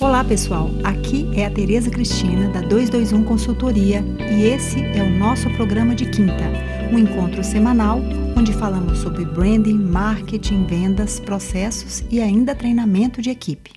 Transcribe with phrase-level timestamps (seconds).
[0.00, 5.48] Olá pessoal, aqui é a Tereza Cristina da 221 Consultoria e esse é o nosso
[5.50, 6.42] programa de quinta,
[6.92, 8.00] um encontro semanal
[8.36, 13.70] onde falamos sobre branding, marketing, vendas, processos e ainda treinamento de equipe.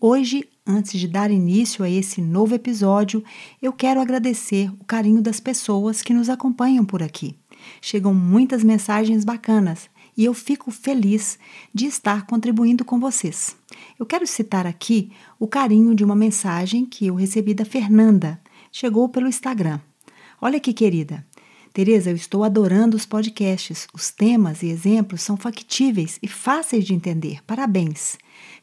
[0.00, 3.24] Hoje, antes de dar início a esse novo episódio,
[3.60, 7.36] eu quero agradecer o carinho das pessoas que nos acompanham por aqui.
[7.80, 11.38] Chegam muitas mensagens bacanas e eu fico feliz
[11.72, 13.54] de estar contribuindo com vocês.
[13.96, 18.40] Eu quero citar aqui o carinho de uma mensagem que eu recebi da Fernanda.
[18.72, 19.78] Chegou pelo Instagram.
[20.42, 21.24] Olha que querida.
[21.72, 23.86] Tereza, eu estou adorando os podcasts.
[23.94, 27.40] Os temas e exemplos são factíveis e fáceis de entender.
[27.46, 28.18] Parabéns.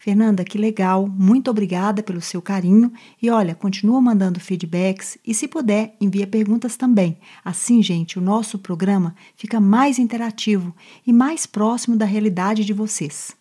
[0.05, 1.07] Fernanda, que legal.
[1.07, 6.77] Muito obrigada pelo seu carinho e olha, continua mandando feedbacks e se puder, envia perguntas
[6.77, 7.17] também.
[7.43, 10.75] Assim, gente, o nosso programa fica mais interativo
[11.07, 13.35] e mais próximo da realidade de vocês.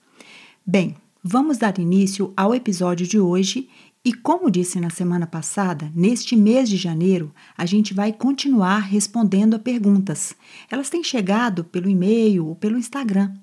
[0.65, 3.69] Bem, vamos dar início ao episódio de hoje
[4.03, 9.53] e como disse na semana passada, neste mês de janeiro, a gente vai continuar respondendo
[9.53, 10.35] a perguntas.
[10.71, 13.35] Elas têm chegado pelo e-mail ou pelo Instagram.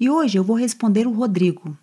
[0.00, 1.76] E hoje eu vou responder o Rodrigo.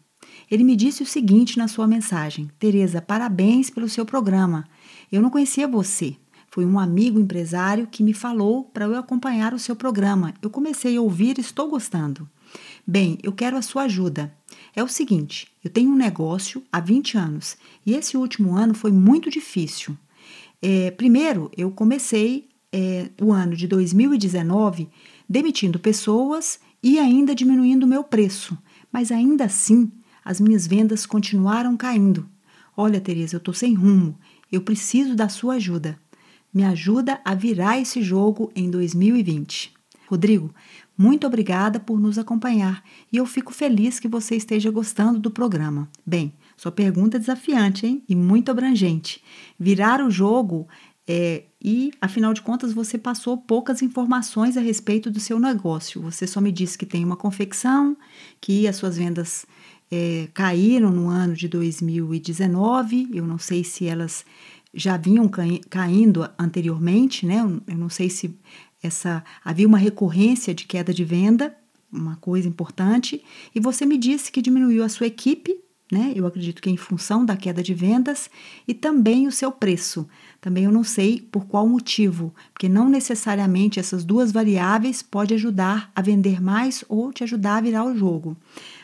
[0.51, 4.67] Ele me disse o seguinte na sua mensagem: Tereza, parabéns pelo seu programa.
[5.09, 6.17] Eu não conhecia você.
[6.49, 10.33] Foi um amigo empresário que me falou para eu acompanhar o seu programa.
[10.41, 12.29] Eu comecei a ouvir e estou gostando.
[12.85, 14.35] Bem, eu quero a sua ajuda.
[14.75, 18.91] É o seguinte: eu tenho um negócio há 20 anos e esse último ano foi
[18.91, 19.97] muito difícil.
[20.61, 24.89] É, primeiro, eu comecei é, o ano de 2019
[25.29, 28.57] demitindo pessoas e ainda diminuindo o meu preço,
[28.91, 29.89] mas ainda assim
[30.23, 32.27] as minhas vendas continuaram caindo.
[32.75, 34.17] Olha, Tereza, eu estou sem rumo,
[34.51, 35.97] eu preciso da sua ajuda.
[36.53, 39.73] Me ajuda a virar esse jogo em 2020.
[40.07, 40.53] Rodrigo,
[40.97, 45.89] muito obrigada por nos acompanhar e eu fico feliz que você esteja gostando do programa.
[46.05, 48.03] Bem, sua pergunta é desafiante, hein?
[48.07, 49.23] E muito abrangente.
[49.57, 50.67] Virar o jogo
[51.07, 56.01] é, e, afinal de contas, você passou poucas informações a respeito do seu negócio.
[56.01, 57.97] Você só me disse que tem uma confecção,
[58.39, 59.45] que as suas vendas
[59.91, 63.09] é, caíram no ano de 2019.
[63.13, 64.25] Eu não sei se elas
[64.73, 65.29] já vinham
[65.69, 67.39] caindo anteriormente, né?
[67.67, 68.33] Eu não sei se
[68.81, 71.55] essa havia uma recorrência de queda de venda,
[71.91, 73.21] uma coisa importante,
[73.53, 75.59] e você me disse que diminuiu a sua equipe,
[75.91, 76.13] né?
[76.15, 78.29] Eu acredito que em função da queda de vendas
[78.65, 80.07] e também o seu preço.
[80.39, 85.91] Também eu não sei por qual motivo, porque não necessariamente essas duas variáveis pode ajudar
[85.93, 88.37] a vender mais ou te ajudar a virar o jogo.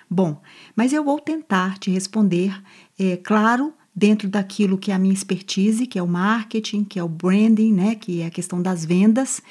[0.10, 0.42] Bom,
[0.76, 2.62] mas eu vou tentar te responder,
[2.98, 7.04] é claro, dentro daquilo que é a minha expertise, que é o marketing, que é
[7.04, 9.42] o branding, né, que é a questão das vendas,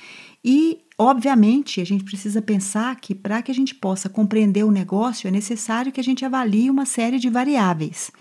[0.44, 5.27] e, obviamente, a gente precisa pensar que para que a gente possa compreender o negócio
[5.27, 8.12] é necessário que a gente avalie uma série de variáveis.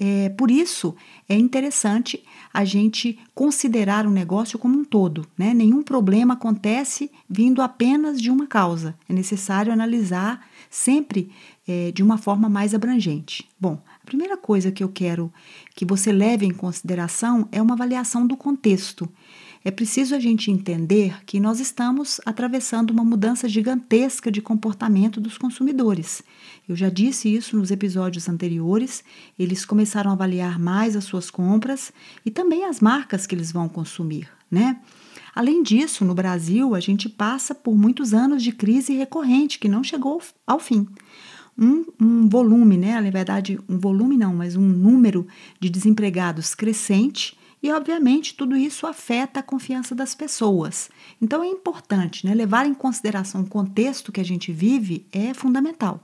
[0.00, 0.96] É, por isso,
[1.28, 5.24] é interessante a gente considerar o negócio como um todo.
[5.38, 5.54] Né?
[5.54, 8.96] Nenhum problema acontece vindo apenas de uma causa.
[9.08, 11.30] É necessário analisar sempre
[11.66, 13.48] é, de uma forma mais abrangente.
[13.58, 15.32] Bom, a primeira coisa que eu quero
[15.74, 19.08] que você leve em consideração é uma avaliação do contexto.
[19.64, 25.38] É preciso a gente entender que nós estamos atravessando uma mudança gigantesca de comportamento dos
[25.38, 26.20] consumidores.
[26.68, 29.04] Eu já disse isso nos episódios anteriores.
[29.38, 31.92] Eles começaram a avaliar mais as suas compras
[32.26, 34.80] e também as marcas que eles vão consumir, né?
[35.34, 39.82] Além disso, no Brasil, a gente passa por muitos anos de crise recorrente que não
[39.82, 40.86] chegou ao fim.
[41.58, 43.00] Um, um, volume, né?
[43.00, 45.26] Na verdade, um volume não, mas um número
[45.60, 50.90] de desempregados crescente e, obviamente, tudo isso afeta a confiança das pessoas.
[51.20, 56.02] Então, é importante né, levar em consideração o contexto que a gente vive é fundamental.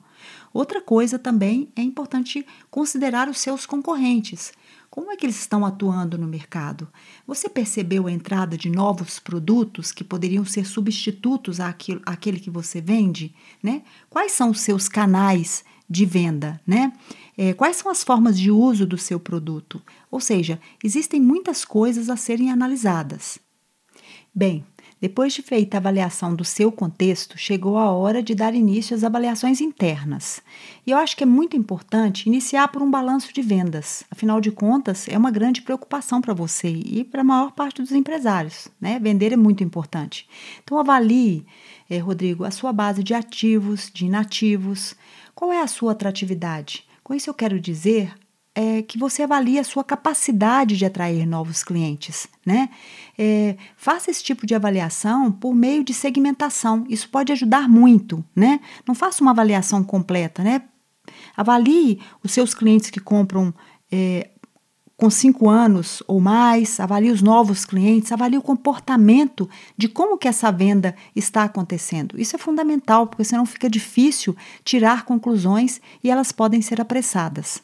[0.52, 4.52] Outra coisa também é importante considerar os seus concorrentes.
[4.98, 6.88] Como é que eles estão atuando no mercado?
[7.24, 12.80] Você percebeu a entrada de novos produtos que poderiam ser substitutos àquilo, àquele que você
[12.80, 13.32] vende?
[13.62, 13.82] Né?
[14.10, 16.92] Quais são os seus canais de venda, né?
[17.36, 19.80] É, quais são as formas de uso do seu produto?
[20.10, 23.38] Ou seja, existem muitas coisas a serem analisadas.
[24.34, 24.66] Bem,
[25.00, 29.04] depois de feita a avaliação do seu contexto, chegou a hora de dar início às
[29.04, 30.42] avaliações internas.
[30.86, 34.04] E eu acho que é muito importante iniciar por um balanço de vendas.
[34.10, 37.92] Afinal de contas, é uma grande preocupação para você e para a maior parte dos
[37.92, 38.68] empresários.
[38.80, 38.98] Né?
[38.98, 40.28] Vender é muito importante.
[40.64, 41.46] Então, avalie,
[41.88, 44.96] eh, Rodrigo, a sua base de ativos, de inativos,
[45.34, 46.84] qual é a sua atratividade?
[47.04, 48.12] Com isso eu quero dizer
[48.60, 52.68] é, que você avalie a sua capacidade de atrair novos clientes, né?
[53.16, 56.84] É, faça esse tipo de avaliação por meio de segmentação.
[56.88, 58.58] Isso pode ajudar muito, né?
[58.84, 60.62] Não faça uma avaliação completa, né?
[61.36, 63.54] Avalie os seus clientes que compram
[63.92, 64.28] é,
[64.96, 70.26] com cinco anos ou mais, avalie os novos clientes, avalie o comportamento de como que
[70.26, 72.20] essa venda está acontecendo.
[72.20, 77.62] Isso é fundamental, porque senão fica difícil tirar conclusões e elas podem ser apressadas.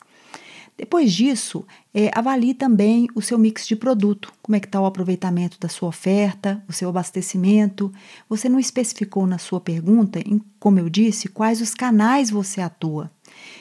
[0.77, 4.87] Depois disso, é, avalie também o seu mix de produto, como é que está o
[4.87, 7.93] aproveitamento da sua oferta, o seu abastecimento.
[8.29, 13.11] Você não especificou na sua pergunta, em, como eu disse, quais os canais você atua.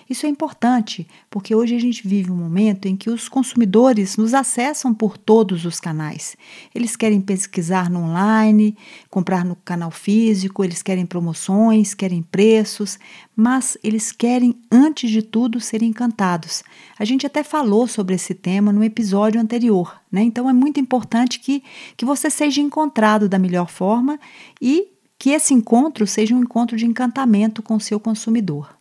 [0.09, 4.33] Isso é importante, porque hoje a gente vive um momento em que os consumidores nos
[4.33, 6.35] acessam por todos os canais.
[6.73, 8.77] Eles querem pesquisar no online,
[9.09, 12.99] comprar no canal físico, eles querem promoções, querem preços,
[13.35, 16.63] mas eles querem, antes de tudo, ser encantados.
[16.97, 20.21] A gente até falou sobre esse tema no episódio anterior, né?
[20.21, 21.63] Então é muito importante que,
[21.97, 24.19] que você seja encontrado da melhor forma
[24.61, 24.93] e
[25.23, 28.75] que esse encontro seja um encontro de encantamento com o seu consumidor.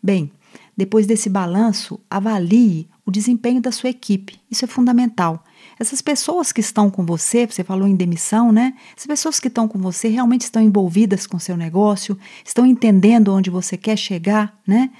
[0.00, 0.30] Bem,
[0.76, 4.38] depois desse balanço, avalie o desempenho da sua equipe.
[4.50, 5.44] Isso é fundamental.
[5.78, 8.74] Essas pessoas que estão com você, você falou em demissão, né?
[8.96, 13.50] Essas pessoas que estão com você realmente estão envolvidas com seu negócio, estão entendendo onde
[13.50, 14.90] você quer chegar, né?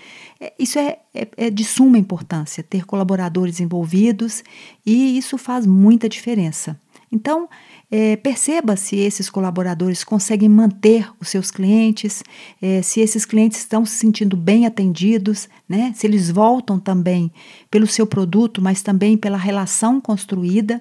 [0.40, 4.42] É, isso é, é, é de suma importância, ter colaboradores envolvidos
[4.84, 6.80] e isso faz muita diferença.
[7.12, 7.48] Então,
[7.90, 12.22] é, perceba se esses colaboradores conseguem manter os seus clientes,
[12.62, 15.92] é, se esses clientes estão se sentindo bem atendidos, né?
[15.96, 17.32] se eles voltam também
[17.68, 20.80] pelo seu produto, mas também pela relação construída.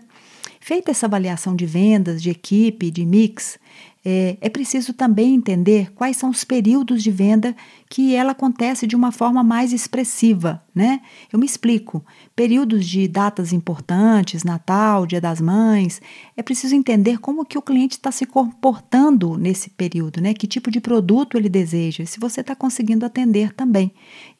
[0.59, 3.57] Feita essa avaliação de vendas, de equipe, de mix,
[4.03, 7.55] é, é preciso também entender quais são os períodos de venda
[7.89, 11.01] que ela acontece de uma forma mais expressiva, né?
[11.31, 12.03] Eu me explico.
[12.35, 16.01] Períodos de datas importantes, Natal, Dia das Mães,
[16.37, 20.33] é preciso entender como que o cliente está se comportando nesse período, né?
[20.33, 23.91] Que tipo de produto ele deseja, se você está conseguindo atender também.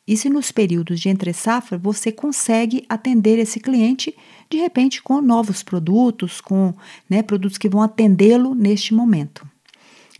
[0.09, 4.17] E se nos períodos de entre safra você consegue atender esse cliente
[4.50, 6.73] de repente com novos produtos, com
[7.07, 9.47] né, produtos que vão atendê-lo neste momento.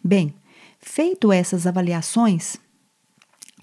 [0.04, 0.32] Bem,
[0.80, 2.58] feito essas avaliações,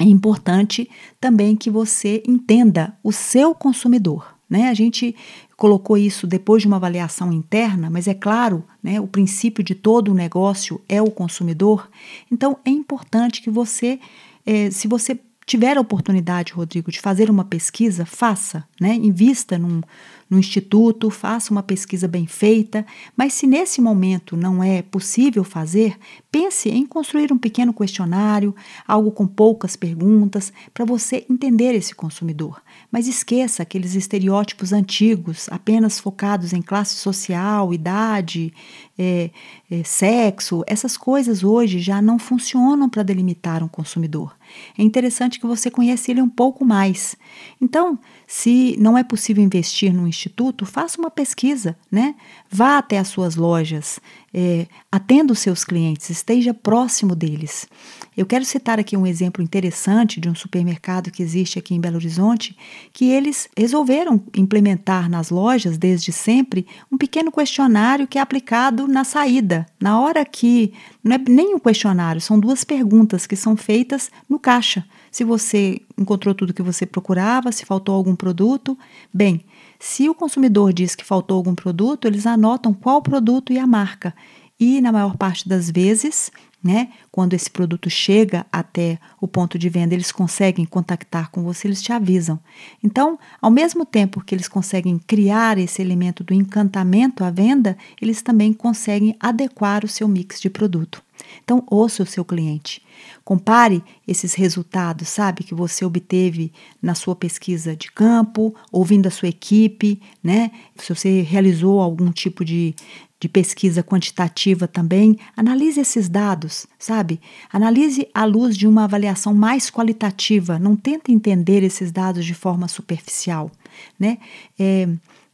[0.00, 0.90] é importante
[1.20, 4.34] também que você entenda o seu consumidor.
[4.50, 4.69] Né?
[4.69, 5.14] A gente
[5.56, 10.11] colocou isso depois de uma avaliação interna, mas é claro, né, o princípio de todo
[10.11, 11.88] o negócio é o consumidor.
[12.32, 14.00] Então é importante que você,
[14.44, 18.94] é, se você tiver a oportunidade, Rodrigo, de fazer uma pesquisa, faça, né?
[18.94, 19.81] Invista num,
[20.28, 22.84] no instituto, faça uma pesquisa bem feita,
[23.17, 25.96] mas se nesse momento não é possível fazer,
[26.31, 28.55] pense em construir um pequeno questionário,
[28.87, 32.61] algo com poucas perguntas, para você entender esse consumidor.
[32.90, 38.52] Mas esqueça aqueles estereótipos antigos, apenas focados em classe social, idade,
[38.99, 39.31] é,
[39.70, 40.64] é, sexo.
[40.67, 44.37] Essas coisas hoje já não funcionam para delimitar um consumidor.
[44.79, 47.17] É interessante que você conheça ele um pouco mais.
[47.61, 52.15] Então, se não é possível investir no instituto, faça uma pesquisa, né?
[52.51, 54.01] Vá até as suas lojas,
[54.38, 57.67] é, atenda os seus clientes, esteja próximo deles.
[58.15, 61.97] Eu quero citar aqui um exemplo interessante de um supermercado que existe aqui em Belo
[61.97, 62.55] Horizonte,
[62.93, 69.05] que eles resolveram implementar nas lojas, desde sempre, um pequeno questionário que é aplicado na
[69.05, 70.75] saída, na hora que.
[71.03, 74.85] Não é nem um questionário, são duas perguntas que são feitas no caixa
[75.17, 78.79] se você encontrou tudo que você procurava, se faltou algum produto.
[79.11, 79.43] Bem,
[79.81, 84.15] se o consumidor diz que faltou algum produto, eles anotam qual produto e a marca.
[84.58, 86.31] E na maior parte das vezes,
[86.65, 91.69] né, quando esse produto chega até o ponto de venda, eles conseguem contactar com você,
[91.69, 92.41] eles te avisam.
[92.82, 98.22] Então, ao mesmo tempo que eles conseguem criar esse elemento do encantamento à venda, eles
[98.22, 101.03] também conseguem adequar o seu mix de produto.
[101.43, 102.82] Então, ouça o seu cliente.
[103.25, 109.29] Compare esses resultados, sabe, que você obteve na sua pesquisa de campo, ouvindo a sua
[109.29, 110.51] equipe, né?
[110.77, 112.75] Se você realizou algum tipo de,
[113.19, 117.20] de pesquisa quantitativa também, analise esses dados, sabe?
[117.51, 120.58] Analise à luz de uma avaliação mais qualitativa.
[120.58, 123.51] Não tente entender esses dados de forma superficial,
[123.99, 124.19] né?
[124.58, 124.89] É,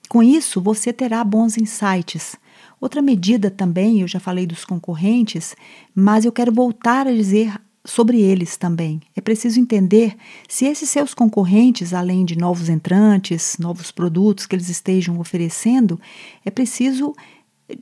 [0.09, 2.37] com isso, você terá bons insights
[2.83, 5.55] Outra medida também, eu já falei dos concorrentes,
[5.95, 9.01] mas eu quero voltar a dizer sobre eles também.
[9.15, 10.17] É preciso entender
[10.49, 16.01] se esses seus concorrentes, além de novos entrantes, novos produtos que eles estejam oferecendo,
[16.45, 17.15] é preciso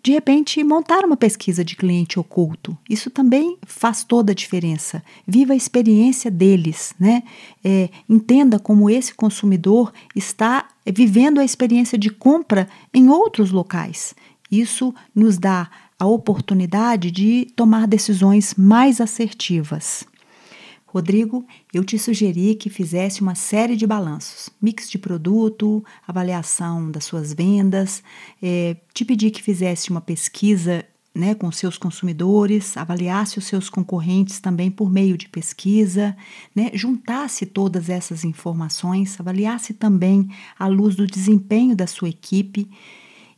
[0.02, 2.76] de repente montar uma pesquisa de cliente oculto.
[2.88, 5.02] Isso também faz toda a diferença.
[5.26, 7.23] Viva a experiência deles, né?
[7.64, 14.14] É, entenda como esse consumidor está vivendo a experiência de compra em outros locais.
[14.50, 20.04] Isso nos dá a oportunidade de tomar decisões mais assertivas.
[20.92, 27.04] Rodrigo, eu te sugeri que fizesse uma série de balanços, mix de produto, avaliação das
[27.04, 28.02] suas vendas,
[28.42, 34.40] é, te pedi que fizesse uma pesquisa né, com seus consumidores, avaliasse os seus concorrentes
[34.40, 36.16] também por meio de pesquisa,
[36.54, 40.28] né, juntasse todas essas informações, avaliasse também
[40.59, 42.68] a luz do desempenho da sua equipe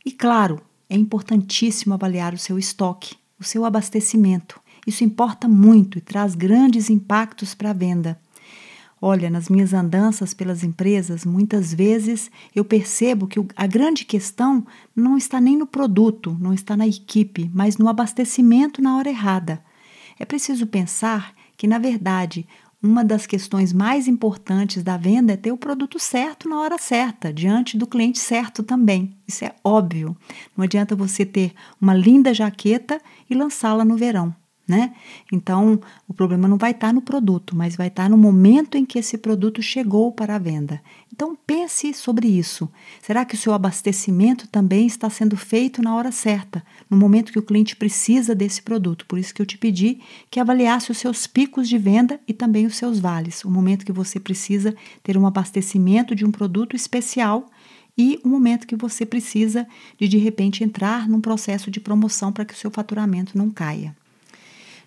[0.03, 4.59] e, claro, é importantíssimo avaliar o seu estoque, o seu abastecimento.
[4.85, 8.19] Isso importa muito e traz grandes impactos para a venda.
[9.05, 15.17] Olha, nas minhas andanças pelas empresas, muitas vezes eu percebo que a grande questão não
[15.17, 19.61] está nem no produto, não está na equipe, mas no abastecimento na hora errada.
[20.17, 22.47] É preciso pensar que, na verdade,
[22.81, 27.33] uma das questões mais importantes da venda é ter o produto certo na hora certa,
[27.33, 29.13] diante do cliente certo também.
[29.27, 30.15] Isso é óbvio.
[30.55, 34.33] Não adianta você ter uma linda jaqueta e lançá-la no verão
[34.67, 34.93] né?
[35.31, 38.77] Então, o problema não vai estar tá no produto, mas vai estar tá no momento
[38.77, 40.81] em que esse produto chegou para a venda.
[41.11, 42.69] Então, pense sobre isso.
[43.01, 47.39] Será que o seu abastecimento também está sendo feito na hora certa, no momento que
[47.39, 49.05] o cliente precisa desse produto?
[49.05, 49.99] Por isso que eu te pedi
[50.31, 53.91] que avaliasse os seus picos de venda e também os seus vales, o momento que
[53.91, 57.49] você precisa ter um abastecimento de um produto especial
[57.97, 59.67] e o momento que você precisa
[59.99, 63.95] de de repente entrar num processo de promoção para que o seu faturamento não caia.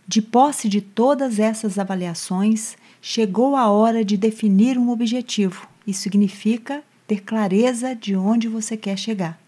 [0.08, 5.66] De posse de todas essas avaliações, chegou a hora de definir um objetivo.
[5.86, 9.38] Isso significa ter clareza de onde você quer chegar.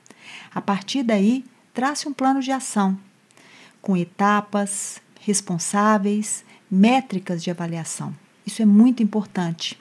[0.55, 2.99] A partir daí, trace um plano de ação
[3.81, 8.15] com etapas, responsáveis, métricas de avaliação.
[8.45, 9.79] Isso é muito importante.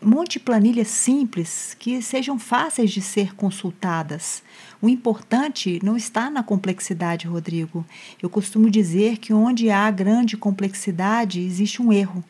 [0.00, 4.44] Monte planilhas simples que sejam fáceis de ser consultadas.
[4.80, 7.84] O importante não está na complexidade, Rodrigo.
[8.22, 12.22] Eu costumo dizer que onde há grande complexidade existe um erro.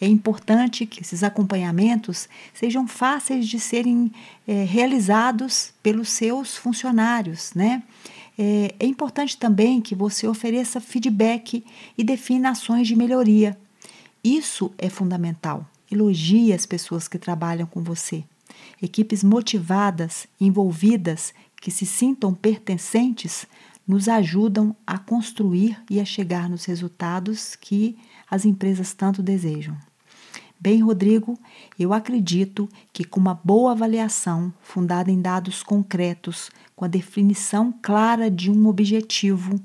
[0.00, 4.12] É importante que esses acompanhamentos sejam fáceis de serem
[4.46, 7.82] é, realizados pelos seus funcionários, né?
[8.38, 11.62] É, é importante também que você ofereça feedback
[11.98, 13.58] e defina ações de melhoria.
[14.24, 15.66] Isso é fundamental.
[15.90, 18.24] Elogie as pessoas que trabalham com você.
[18.80, 23.46] Equipes motivadas, envolvidas, que se sintam pertencentes,
[23.86, 27.98] nos ajudam a construir e a chegar nos resultados que
[28.30, 29.76] as empresas tanto desejam.
[30.60, 31.38] Bem, Rodrigo,
[31.78, 38.30] eu acredito que com uma boa avaliação, fundada em dados concretos, com a definição clara
[38.30, 39.58] de um objetivo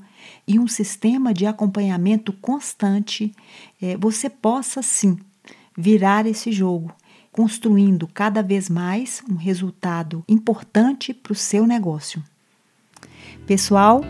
[0.47, 3.35] e um sistema de acompanhamento constante,
[3.81, 5.17] eh, você possa sim
[5.77, 6.91] virar esse jogo,
[7.31, 12.23] construindo cada vez mais um resultado importante para o seu negócio.
[13.45, 14.01] Pessoal,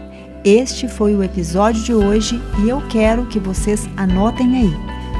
[0.43, 4.71] este foi o episódio de hoje e eu quero que vocês anotem aí.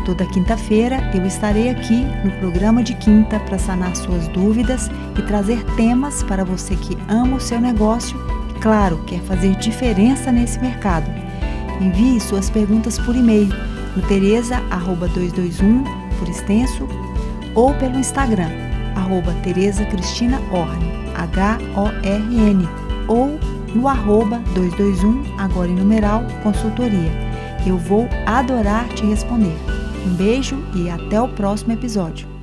[0.06, 4.88] Toda quinta-feira eu estarei aqui no programa de quinta para sanar suas dúvidas
[5.18, 8.16] e trazer temas para você que ama o seu negócio
[8.56, 11.10] e, claro, quer fazer diferença nesse mercado.
[11.82, 13.50] Envie suas perguntas por e-mail
[13.96, 16.88] no tereza@221 extenso,
[17.54, 18.50] ou pelo Instagram,
[18.96, 20.40] arroba Tereza Cristina
[21.16, 22.68] H-O-R-N,
[23.08, 23.40] ou
[23.74, 27.12] no arroba 221, agora em numeral, consultoria.
[27.66, 29.56] Eu vou adorar te responder.
[30.06, 32.35] Um beijo e até o próximo episódio.